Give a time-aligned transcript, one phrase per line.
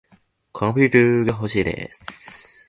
[0.51, 2.59] コンピューターがほしいです。